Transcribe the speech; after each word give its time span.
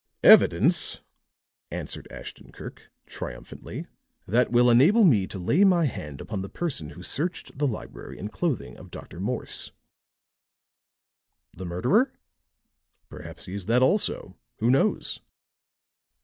"Evidence," 0.23 1.01
answered 1.69 2.07
Ashton 2.11 2.51
Kirk, 2.51 2.89
triumphantly, 3.05 3.85
"that 4.27 4.49
will 4.51 4.71
enable 4.71 5.03
me 5.03 5.27
to 5.27 5.37
lay 5.37 5.63
my 5.63 5.85
hand 5.85 6.19
upon 6.19 6.41
the 6.41 6.49
person 6.49 6.89
who 6.89 7.03
searched 7.03 7.55
the 7.59 7.67
library 7.67 8.17
and 8.17 8.31
clothing 8.31 8.77
of 8.77 8.89
Dr. 8.89 9.19
Morse." 9.19 9.71
"The 11.53 11.65
murderer?" 11.65 12.13
"Perhaps 13.11 13.45
he 13.45 13.53
is 13.53 13.67
that 13.67 13.83
also 13.83 14.39
who 14.57 14.71
knows?" 14.71 15.21